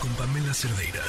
[0.00, 1.02] Con Pamela Cerdeira.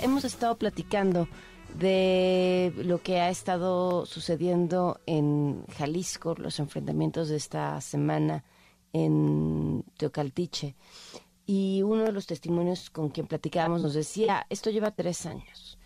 [0.00, 1.28] Hemos estado platicando
[1.74, 8.44] de lo que ha estado sucediendo en Jalisco, los enfrentamientos de esta semana
[8.92, 10.76] en Teocaltiche.
[11.44, 15.76] Y uno de los testimonios con quien platicábamos nos decía, esto lleva tres años.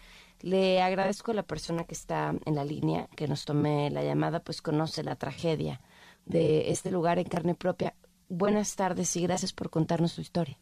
[0.43, 4.41] Le agradezco a la persona que está en la línea, que nos tome la llamada,
[4.41, 5.81] pues conoce la tragedia
[6.27, 7.95] de este lugar en carne propia.
[8.29, 10.57] Buenas tardes y gracias por contarnos su historia.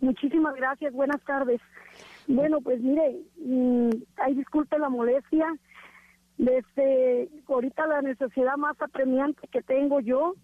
[0.00, 1.60] Muchísimas gracias, buenas tardes.
[2.26, 5.46] Bueno, pues mire, mmm, ay, disculpe la molestia.
[6.36, 10.34] Desde ahorita la necesidad más apremiante que tengo yo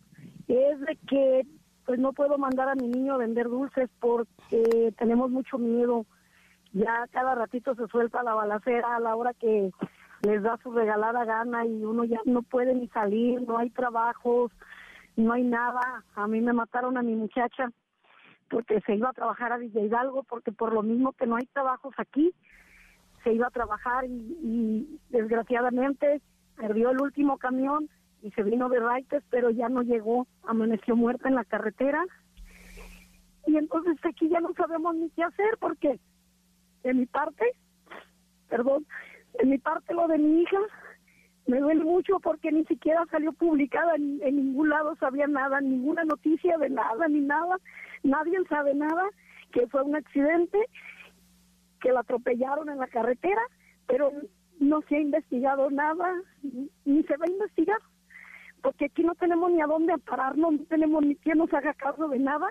[0.49, 1.47] es de que
[1.85, 6.07] pues no puedo mandar a mi niño a vender dulces porque tenemos mucho miedo.
[6.73, 9.73] Ya cada ratito se suelta la balacera a la hora que
[10.23, 14.53] les da su regalada gana y uno ya no puede ni salir, no hay trabajos,
[15.21, 16.05] no hay nada.
[16.15, 17.71] A mí me mataron a mi muchacha
[18.49, 21.47] porque se iba a trabajar a Villa Hidalgo, porque por lo mismo que no hay
[21.47, 22.33] trabajos aquí,
[23.23, 26.21] se iba a trabajar y, y desgraciadamente
[26.57, 27.89] perdió el último camión
[28.23, 32.05] y se vino de Raites, pero ya no llegó, amaneció muerta en la carretera.
[33.47, 35.99] Y entonces aquí ya no sabemos ni qué hacer porque
[36.83, 37.53] de mi parte,
[38.49, 38.87] perdón,
[39.39, 40.59] de mi parte lo de mi hija
[41.51, 46.57] me duele mucho porque ni siquiera salió publicada en, ningún lado, sabía nada, ninguna noticia
[46.59, 47.57] de nada, ni nada,
[48.05, 49.09] nadie sabe nada,
[49.53, 50.59] que fue un accidente,
[51.81, 53.43] que la atropellaron en la carretera,
[53.89, 54.13] pero
[54.61, 56.15] no se ha investigado nada,
[56.85, 57.79] ni se va a investigar
[58.63, 62.09] porque aquí no tenemos ni a dónde ampararnos, no tenemos ni quien nos haga caso
[62.09, 62.47] de nada,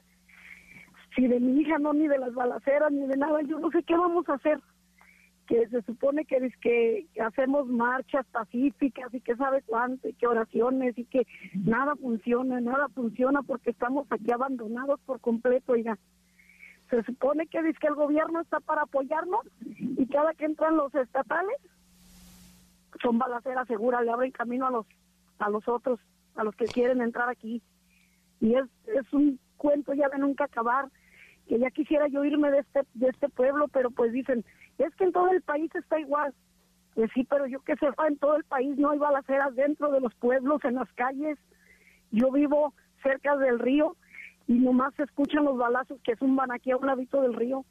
[1.16, 3.81] si de mi hija no, ni de las balaceras, ni de nada, yo no sé
[3.83, 4.59] qué vamos a hacer,
[5.50, 10.28] que se supone que, es que hacemos marchas pacíficas y que sabe cuánto, y que
[10.28, 15.97] oraciones, y que nada funciona, nada funciona porque estamos aquí abandonados por completo, oiga.
[16.92, 20.94] Se supone que dice que el gobierno está para apoyarnos y cada que entran los
[20.94, 21.58] estatales
[23.02, 24.86] son balaceras seguras, le abren camino a los
[25.39, 25.99] a los otros,
[26.36, 27.64] a los que quieren entrar aquí.
[28.39, 30.89] Y es, es un cuento ya de nunca acabar,
[31.49, 34.45] que ya quisiera yo irme de este, de este pueblo, pero pues dicen,
[34.77, 36.32] es que en todo el país está igual.
[36.93, 39.99] Pues sí, pero yo que sepa, en todo el país no hay balaceras dentro de
[39.99, 41.39] los pueblos, en las calles.
[42.11, 43.95] Yo vivo cerca del río
[44.48, 47.65] y nomás se escuchan los balazos que zumban aquí a un ladito del río.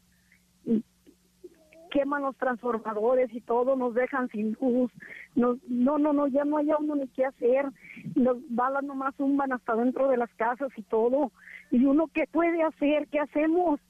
[1.91, 4.91] Queman los transformadores y todo, nos dejan sin luz.
[5.35, 7.67] No, no, no, ya no hay uno ni qué hacer.
[8.15, 11.33] Los balas nomás zumban hasta dentro de las casas y todo.
[11.71, 13.09] Y uno, ¿qué puede hacer?
[13.09, 13.81] ¿Qué hacemos?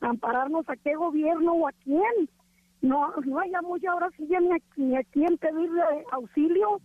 [0.00, 2.28] ¿Ampararnos a qué gobierno o a quién?
[2.82, 6.80] No, no hayamos ya ahora sí ya ni a, ni a quién pedirle auxilio.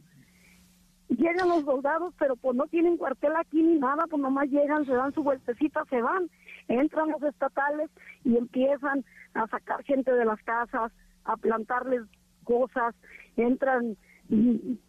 [1.21, 4.93] Llegan los soldados, pero pues no tienen cuartel aquí ni nada, pues nomás llegan, se
[4.93, 6.31] dan su vueltecita, se van.
[6.67, 7.91] Entran los estatales
[8.23, 9.05] y empiezan
[9.35, 10.91] a sacar gente de las casas,
[11.25, 12.01] a plantarles
[12.43, 12.95] cosas,
[13.37, 13.97] entran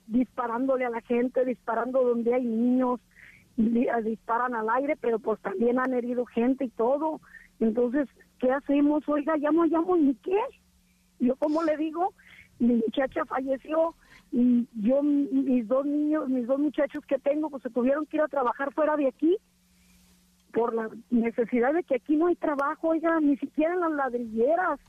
[0.06, 2.98] disparándole a la gente, disparando donde hay niños,
[3.56, 7.20] disparan al aire, pero pues también han herido gente y todo.
[7.60, 9.06] Entonces, ¿qué hacemos?
[9.06, 10.40] Oiga, llamo, llamo, ¿y qué?
[11.20, 12.14] Yo como le digo,
[12.58, 13.94] mi muchacha falleció
[14.32, 18.22] y yo, mis dos niños, mis dos muchachos que tengo, pues se tuvieron que ir
[18.22, 19.36] a trabajar fuera de aquí
[20.52, 24.80] por la necesidad de que aquí no hay trabajo, oiga, ni siquiera en las ladrilleras.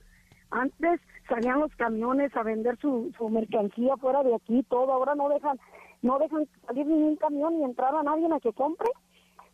[0.50, 5.60] Antes salían los camiones a vender su, mercancía fuera de aquí, todo, ahora no dejan,
[6.02, 8.90] no dejan salir ningún camión ni entrar a nadie a que compre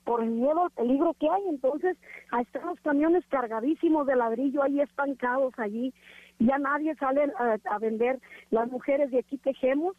[0.04, 1.48] por el miedo al peligro que hay.
[1.48, 1.98] Entonces,
[2.32, 5.94] ahí están los camiones cargadísimos de ladrillo ahí estancados allí.
[6.40, 8.20] Ya nadie sale a, a vender.
[8.50, 9.96] Las mujeres de aquí tejemos,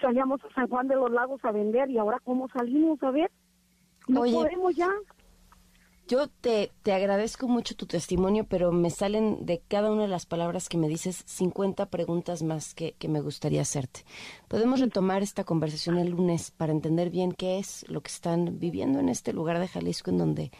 [0.00, 3.30] salíamos a San Juan de los Lagos a vender y ahora cómo salimos a ver.
[4.08, 4.90] No Oye, podemos ya.
[6.08, 10.26] Yo te, te agradezco mucho tu testimonio, pero me salen de cada una de las
[10.26, 14.00] palabras que me dices 50 preguntas más que, que me gustaría hacerte.
[14.48, 18.98] Podemos retomar esta conversación el lunes para entender bien qué es lo que están viviendo
[18.98, 20.50] en este lugar de Jalisco en donde,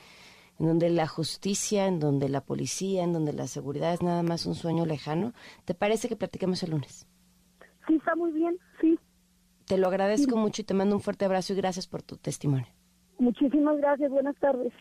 [0.63, 4.47] en donde la justicia, en donde la policía, en donde la seguridad es nada más
[4.47, 5.33] un sueño lejano.
[5.65, 7.09] ¿Te parece que platiquemos el lunes?
[7.89, 8.97] Sí, está muy bien, sí.
[9.67, 12.69] Te lo agradezco mucho y te mando un fuerte abrazo y gracias por tu testimonio.
[13.19, 14.73] Muchísimas gracias, buenas tardes.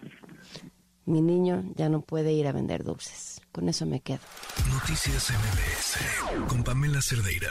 [1.05, 3.41] Mi niño ya no puede ir a vender dulces.
[3.51, 4.19] Con eso me quedo.
[4.71, 7.49] Noticias MBS con Pamela Cerdeira.